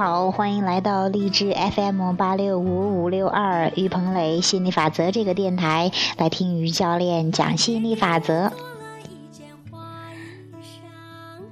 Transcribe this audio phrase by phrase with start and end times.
[0.00, 8.50] 好，欢迎来到励志 FM 八六五五六二于鹏磊心理法则这个电台，来听于教练讲心理法则。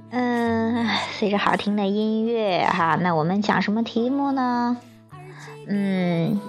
[0.09, 0.87] 嗯，
[1.19, 4.77] 随着好听的音乐哈，那我们讲什么题目呢？
[5.67, 6.39] 嗯。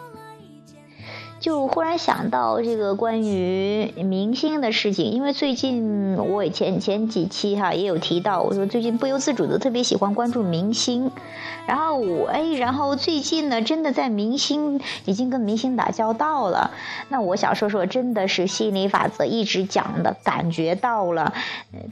[1.40, 11.11] 就忽然想到这个关于明星的事情，因为最近我以前前几期哈也有提到，我说最近不由自主的特别喜欢关注明星，
[11.66, 16.71] 然后我哎，然后最近呢，真的在明星已经跟明星打交道了，
[17.08, 21.32] 那我想说说，真的是心理法则一直讲的，感觉到了，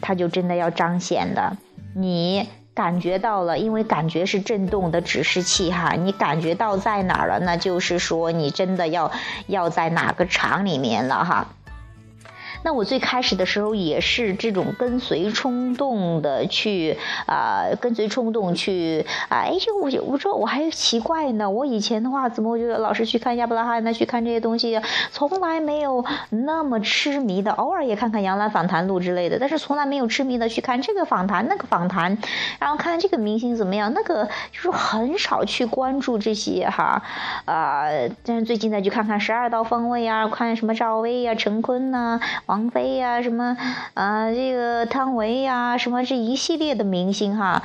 [0.02, 1.56] 他就真的要彰显的，
[1.94, 2.46] 你。
[2.78, 9.10] 感觉到了，因为感觉是震动的指示器哈，你感觉到在哪儿了，那就是说你真的要
[9.48, 11.48] 要在哪个厂里面了哈。
[12.68, 24.78] 那我最开始的时候也是这种跟随冲动的去啊，跟随冲动去啊，哎，呦我我说我还奇怪呢，我以前的话怎么我就老是去看亚伯拉罕呢，去看这些东西，
[25.10, 32.18] 从来没有那么痴迷的，偶尔也看看杨澜访谈录之类的，但是从来没有痴迷的去看这个访谈那个访谈，
[32.58, 37.02] 然后看这个明星怎么样，那个就是很少去关注这些哈
[37.46, 37.84] 啊，
[38.26, 42.20] 但是最近再去看看十二道锋味啊，看什么赵薇呀、陈坤呐。
[42.44, 43.56] 王王菲呀，什么
[43.94, 47.62] 啊，这个汤唯呀，什么这一系列的明星哈。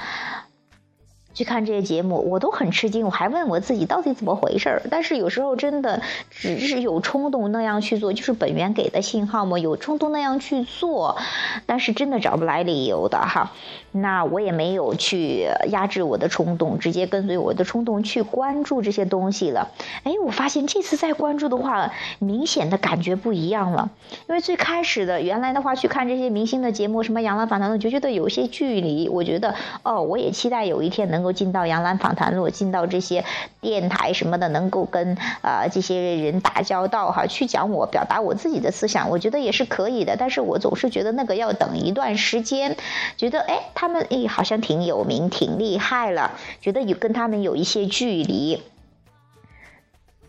[1.33, 4.81] 去看这些节目，我都很吃惊，我还问我自己到底怎么回事儿。
[4.91, 11.17] 但是有时候真的只是有冲动那样去做，就是本源给的信号嘛，有冲动那样去做，
[11.65, 13.51] 但是真的找不来理由的哈。
[13.95, 19.71] 那我也没有去压制我的冲动，直接跟随我的冲动去关注这些东西了。
[20.03, 23.89] 哎，我发现这次再关注的话，明显的感觉不一样了。
[24.27, 29.09] 因为最开始的原来的话去看这些明星的节目，什么杨澜访谈录，就觉得有些距离。
[29.09, 31.22] 我觉得哦，我也期待有一天能。
[31.23, 33.23] 能够进到杨澜访谈录，进到这些
[33.61, 40.17] 电台什么的，能够跟啊这些人打交道哈，去讲我表达我自己的思想，我觉得也是可以的。
[40.17, 42.75] 但是我总是觉得那个要等一段时间，
[43.15, 48.61] 觉得哎他们哎好像挺有名挺厉害了，觉得有跟他们有一些距离。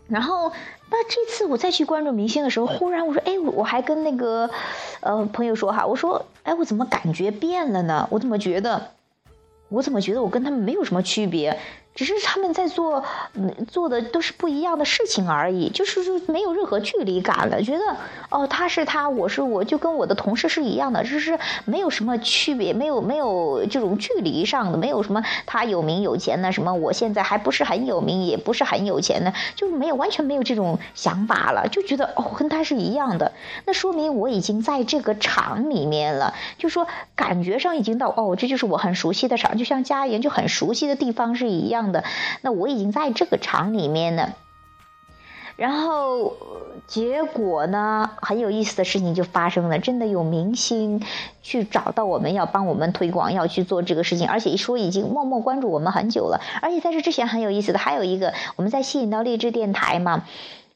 [0.07, 0.53] 然后
[0.91, 4.49] 那这次我再去关注明星的时候，忽然我说哎我还跟那个
[5.01, 8.07] 呃朋友说哈，我说哎我怎么感觉变了呢？
[8.13, 8.91] 我怎么觉得？
[9.75, 11.59] 我怎么觉得我跟他们没有什么区别？
[11.95, 13.05] 只是他们在做，
[13.69, 17.63] 做的都是不一样的事情而已，就是说没有任何距离感了。
[17.63, 17.85] 觉得
[18.31, 33.31] 哦，他是他，我是我，就跟我的同事是一样的，就是没有什么区别，没有没有这种距离上的，没有什么他有名有钱的，什么我现在还不是很有名，也不是很有钱的，就没有完全没有这种想法了，就觉得哦，跟他是一样的。
[33.67, 41.84] 那说明我已经在这个场里面了，就说感觉上已经到哦，这就是我很熟悉的场，就像家园就很熟悉的地方是一样。
[41.93, 42.05] 的，
[42.43, 44.35] 那我已经在这个厂里面了，
[45.57, 46.37] 然后
[46.87, 51.03] 结果呢，很有意思的事情就发生了，真的有明星
[51.43, 60.25] 去找到我们要帮我们推广，要去做这个事情，而且一说已经默默关注我们很久了，而且在这之前很有意思的还有一个，我们在吸引到励志电台嘛。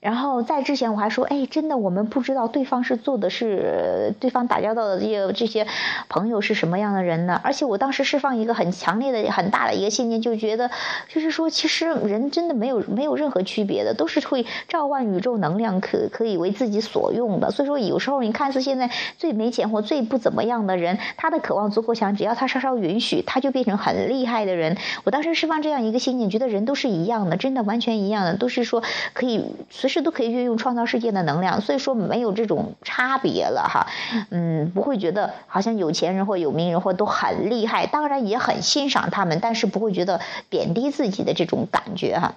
[0.01, 5.67] 然后在之前我还说，哎，真的，我们不知道对方是做的是对方打交道的这些这些
[6.09, 7.41] 朋友是什么样的人呢？
[7.43, 10.71] 而且我当时释放一个很强烈的、很大的一个信念，就觉得，
[11.09, 17.51] 就是说，其实人真的没有没有任何区别的，都是会召唤宇宙能量，可可以为自己所用的。
[17.51, 18.89] 所以说，有时候你看似现在
[19.19, 24.77] 最没钱或最不怎么样的人，他的渴望足够强，只要他稍稍允许，他就变成很厉害的人。
[25.03, 28.81] 我当时释放这样一个信念，觉得人都是一样的，真的完全一样的，都是说
[29.13, 29.88] 可以随。
[29.89, 33.87] 是都可以运用创造世界的能量，所以说没有这种差别了哈，
[34.31, 42.35] 嗯，不会觉得好像有钱人或有名人或都很厉害，当然也很欣赏他们，但是不会觉得贬低自己的这种感觉哈。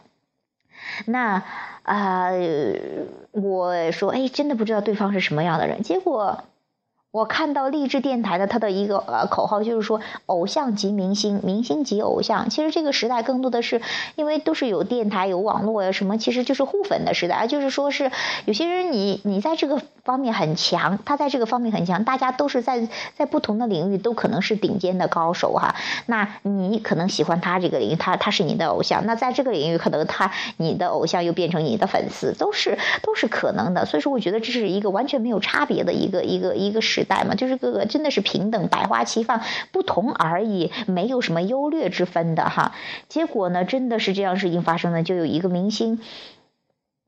[1.06, 1.44] 那
[1.84, 2.32] 啊，
[3.32, 6.44] 我说哎，真的不知道对方是什么样的人，结果。
[7.12, 12.50] 我看到励志电台的他的一个呃口号就是说，偶像级明星，明星级偶像。
[12.50, 13.82] 其实这个时代更多的是，
[14.16, 17.48] 因为都是有电台、有网络呀什么，其实就是互粉的时代。
[17.48, 18.10] 就是说是
[18.46, 22.88] 有些人你你在这个方面很强，他在这个方面很强，大家都是在
[23.18, 25.76] 在不同的领域都可能是顶尖的高手哈。
[26.06, 29.06] 那你可能喜欢他这个领域，他他是你的偶像。
[29.06, 33.86] 那在这个领域，可能他你的偶像又变成你的粉丝，都是都是可能的。
[33.86, 37.01] 所以说，我觉得这是一个完全没有差别的一个一个一个时。
[37.02, 42.74] 时代嘛，就是各个真的是平等，百花齐放，不同而已，没有什么优劣之分的哈。
[43.10, 46.00] 结果呢，真的是这样事情发生了，就有一个明星，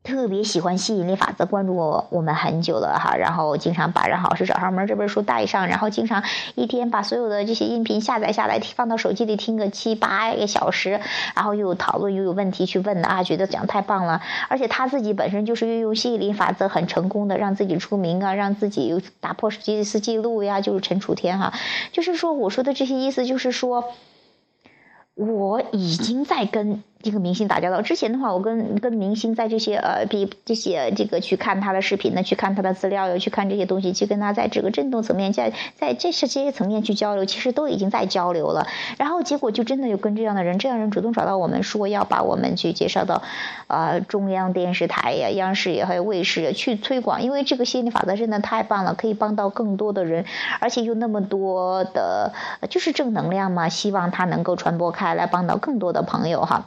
[0.04, 6.22] 特别喜欢吸引力法则，关注我我们很久了哈，然后经常把《让好事找上门》这本书带上，然后经常
[6.56, 11.00] 一天把所有的这些音频下载下来，放到手机里听个七八个小时，
[11.36, 14.22] 然后又有讨论又有问题去问的啊，觉得讲太棒了。
[14.50, 21.54] 而且他自己本身就是运用吸引力法则很成功的，让自己出名啊，让自己打破吉尼斯纪录呀，就是陈楚天哈，
[21.94, 23.86] 就是说我说的这些意思就是说，
[25.16, 26.84] 我已经在跟。
[27.04, 38.68] 这个明星打交道之前的话，我跟跟明星在这些呃，比这些这个去看他的视频呢，去看他的资料，要去看这些东西，去跟他在这个振动层面，在在这些这些层面去交流，其实都已经在交流了。
[38.98, 43.22] 然后结果就真的有跟这样的人，这样人主动找到我们，说要把我们去介绍到，
[43.68, 50.26] 呃，中央电视台呀、央视也还有卫视去推广，因为这个吸引力法则真的太棒了，可以帮到更多的人，
[50.62, 52.32] 而且有那么多的，
[52.70, 56.66] 就是正能量嘛，希望它能够传播开来，帮到更多的朋友哈。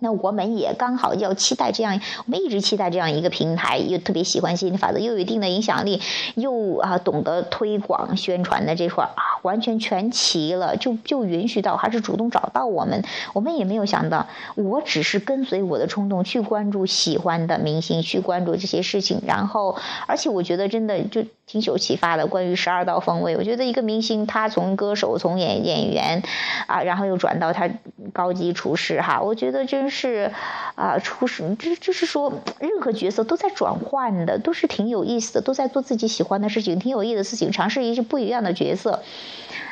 [0.00, 6.00] 那我们也刚好要期待这样，我们一直期待这样一个平台，又特别喜欢吸引力法则，又有一定的影响力，
[6.34, 13.02] 又啊懂得推广宣传的这块啊，完全全齐了，就就允许到还是主动找到我们，
[13.32, 22.28] 我们也没有想到，我只是跟随我的冲动去关注喜欢的明星，去关注这些事情，然后而且我觉得真的就挺有启发的。
[22.28, 26.22] 关于十二道锋味，我觉得一个明星他从歌手从演演员
[26.68, 27.68] 啊，然后又转到他
[28.12, 29.88] 高级厨师哈，我觉得真。
[29.90, 30.30] 是，
[30.74, 32.30] 啊，厨师这就是说，
[32.60, 39.02] 任何角色都在转换的，都是挺有意思的，都在做自己喜欢的事情，挺有意思的事情，尝试一些不一样的角色，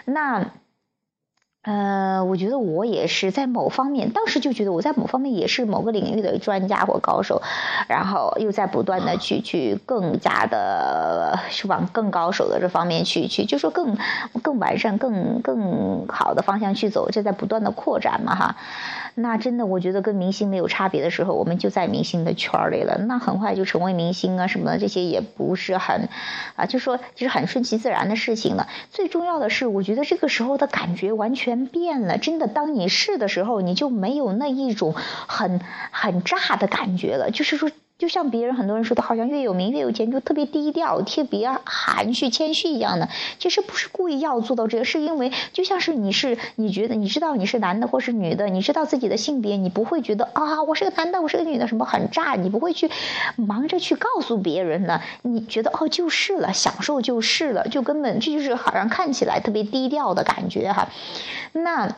[0.06, 0.52] 那。
[1.66, 7.42] 呃，我觉得我也是在某方面，当时就觉得我在某方面也是某个领域的专家或高手，
[7.88, 13.98] 然后又在不断的去去更加的是往更高手的这方面去去，就说更
[14.44, 18.56] 更完善、更更好的方向去走，这在不断的扩展嘛哈。
[19.18, 26.08] 那真的，我觉得跟明星没有差别的时候，我们就在明星的圈里了，那很快就成为明星啊什么的，这些也不是很
[26.54, 28.68] 啊，就说就是很顺其自然的事情了。
[28.90, 31.56] 最重要的是，我觉得这个时候的感觉完全。
[31.56, 35.60] 变了，真的，当你试的时候，你就没有那一种很
[35.90, 37.30] 很炸的感觉了。
[37.30, 43.08] 就是说，就像别人很多人说的，好像越有名越有钱，就特别低调、特别含蓄、谦虚一样的。
[43.38, 52.90] 其实不是故意要做到这个，是因为就像是你是你觉得你知道你是男的或是女的，你知道自己的性别，你不会觉得啊，我是个男的，我是个女的，什么很炸，你不会去
[53.36, 55.00] 忙着去告诉别人的。
[55.22, 60.88] 你觉得哦，就是了，享受就是了，就根本这就是好像看起来特别低调的感觉哈。
[61.52, 61.96] 那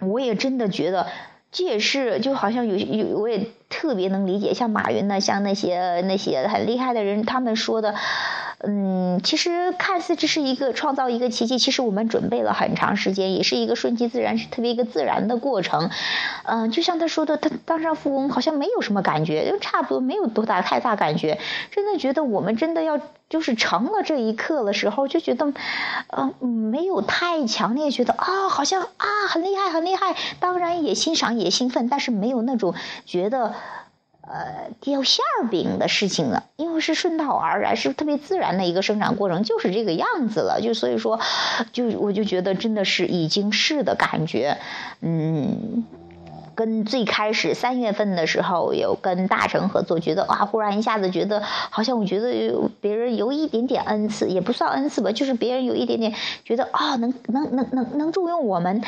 [0.00, 1.06] 我也真的觉得，
[1.52, 7.94] 这也是就好像有有，我也特别能理解，像马云呢，像那些那些很厉害的人，他们说的。
[8.62, 15.90] 嗯，其实看似这是一个创造一个奇迹，其实我们准备了很长时间，也是一个顺其自然，是特别一个自然的过程。
[16.44, 21.38] 嗯，就像他说的，他当上富翁好像没有什么感觉，就差不多没有多大太大感觉。
[21.70, 25.54] 真的觉得我们真的要就是成了这一刻的时候，就觉得，
[26.10, 30.14] 嗯，没有太强烈觉得啊，好像啊很厉害很厉害。
[30.38, 32.74] 当然也欣赏也兴奋，但是没有那种
[33.06, 33.54] 觉得。
[34.32, 40.60] 呃，掉馅儿饼的事情了，因为是顺道而然，是特别自然的一个生长过程，就是这个样子了。
[40.60, 41.18] 就所以说，
[41.72, 44.58] 就我就觉得真的是已经是的感觉，
[45.00, 45.84] 嗯。
[46.56, 56.12] 跟最开始三月份的时候有跟大成合作，觉得啊，忽然一下子觉得好像我觉得别人有一点点恩赐，也不算恩赐吧，就是别人有一点点
[56.44, 58.82] 觉得啊，能能能能能重用我们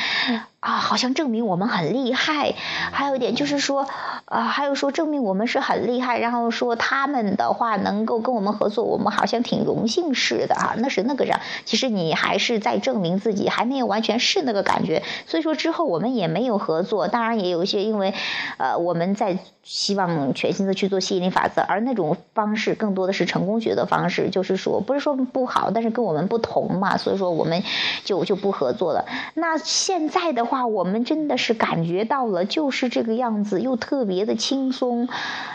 [0.59, 2.53] 啊，好像证明我们很厉害。
[2.91, 3.87] 还有一点就是说
[4.25, 11.39] 啊，还有说证明我们是很厉害，然后说他们的话能够跟我们合作，我们好像挺荣幸似的啊，那是那个样。
[11.65, 15.01] 其实你还是在证明自己，还没有完全是那个感觉。
[15.25, 17.63] 所以说之后我们也没有合作，当然也有。
[17.63, 18.13] 一些因为，
[18.57, 27.63] 呃，我们在希望全心的去做吸引力法则，而那种方式更多的是成功学的方式，就是说不是说不好，但是跟我们不同嘛，所以说我们
[28.03, 29.05] 就就不合作了。
[29.33, 35.09] 那现在的话，我们真的是感觉到了，就是这个样子，又特别别的轻松，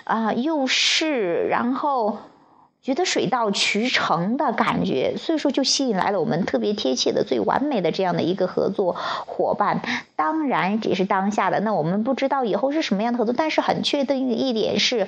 [0.04, 2.18] 啊，又是然后。
[2.80, 8.96] 觉得水到渠成的感觉，所以说就吸引来了我们特别贴切的、最完美的这样的一个合作
[9.26, 9.82] 伙伴。
[10.16, 15.06] 当然，只是当下的，那我们不知道以后是什么样的合作，但是很确定的一点是。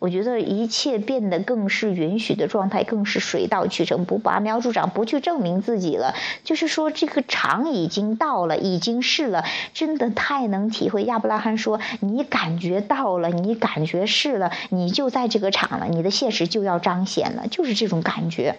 [0.00, 6.14] 我觉得一切变得更是允许的状态，更是水到渠成，不拔苗助长，不去证明自己了。
[6.44, 11.02] 就是说，这个场已经到了，已经是了，真的太能体会。
[11.02, 18.54] 亚伯拉罕说：“你感觉到了，你感觉是了，你就在这个场了，你的现实就要彰显了，就是这种感觉。”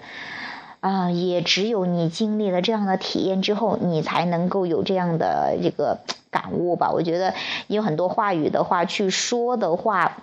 [0.81, 5.99] 啊，也只有你经历了这样的体验之后，你才能够有这样的这个
[6.31, 6.91] 感悟吧。
[6.91, 7.33] 我觉得
[7.67, 10.17] 有很多话语的话去说的话。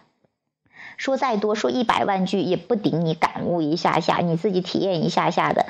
[0.97, 5.67] 说再多说一百万句也不顶你感悟一下下，你自己体验一下下的。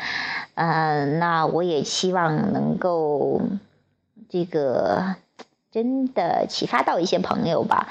[0.54, 3.40] 嗯，那我也希望能够
[4.28, 5.16] 这个
[5.70, 7.88] 真的启发到一些朋友吧。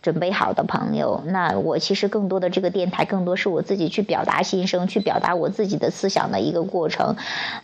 [0.00, 7.16] 准备好的朋友，那我其实更多的这个电台，更多是我自己去表达心声，去表达我自己的思想的一个过程。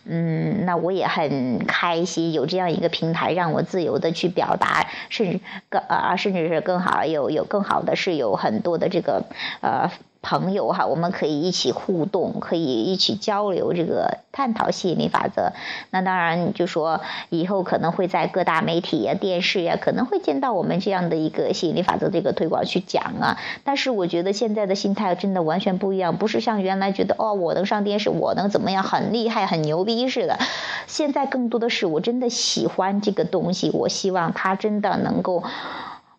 [0.03, 5.39] 嗯，那我也很开心有这样一个平台，让我自由的去表达，甚至
[5.69, 9.23] 更啊，甚至是更好，有有更好的是有很多的这个
[9.61, 9.89] 呃。
[10.25, 15.53] 朋友哈，我们可以一起互动，可以一起交流，这个探讨吸引力法则。
[15.91, 23.37] 那当然，就说以后可能会在各大媒体呀、电视呀，可能会见到我们这样的一个吸引力法则这个推广去讲啊。
[23.63, 30.39] 但是我觉得现在的心态真的完全不一样，不是像原来觉得哦，我能上电视，我能怎么样，很厉害、很牛逼似的。
[30.87, 35.43] 现在更多的是我真的喜欢这个东西，我希望它真的能够。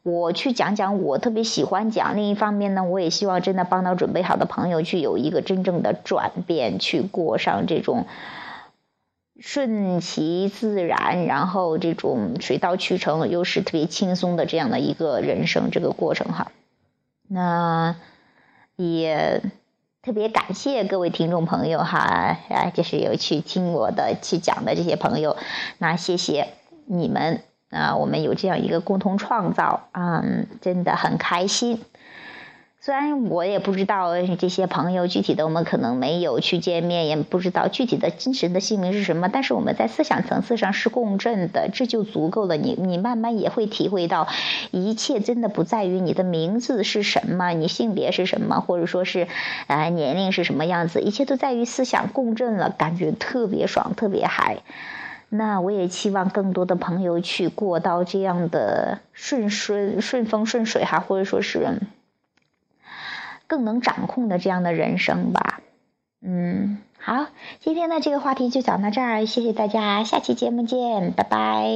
[0.06, 8.06] 我去讲讲我特别喜欢讲，另一方面呢，我也希望真的帮到准备好的朋友去有一个真正的转变，去过上这种
[9.40, 16.52] 顺其自然，然后这种水到渠成又是特别轻松的这样的一个人生这个过程哈。
[17.26, 17.96] 那
[18.76, 19.42] 也
[20.02, 25.36] 特别感谢各位听众朋友哈，啊，就是有去听我的去讲的这些朋友，
[25.78, 26.46] 那谢谢
[26.84, 27.40] 你们。
[27.76, 31.82] 啊，我们有这样一个共同创造，嗯，真的很开心。
[32.78, 42.56] 虽然我也不知道这些朋友具体的，我们可能没有去见面，也不知道具体的精神的姓名是什么，但是我们在思想层次上是共振的，这就足够了。
[42.56, 44.28] 你你慢慢也会体会到，
[44.70, 49.26] 一切真的不在于你的名字是什么，你性别是什么，或者说是
[49.66, 54.58] 啊年龄是什么样子，一切都在于思想共振了，感觉特别爽，特别嗨。
[55.28, 61.80] 那我也期望更多的朋友去过到这样的顺顺顺风顺水哈，或者说是
[63.46, 65.60] 更能掌控的这样的人生吧。
[66.22, 67.26] 嗯，好，
[67.60, 71.66] 今天的这个话题就讲到这儿，谢谢大家，下期节目见，拜拜。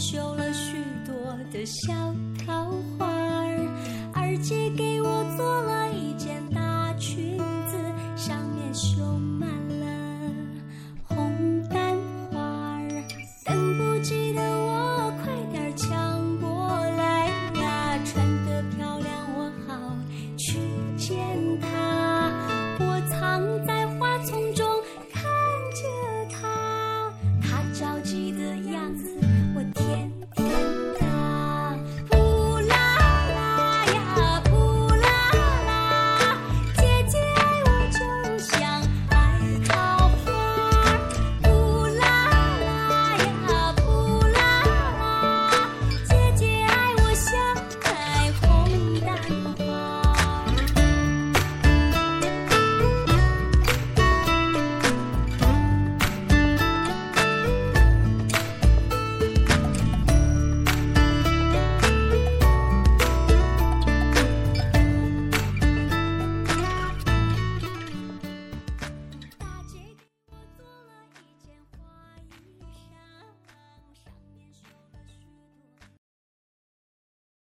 [0.00, 1.14] 绣了许多
[1.52, 1.92] 的小
[2.38, 3.68] 桃花儿
[4.14, 4.89] 二姐给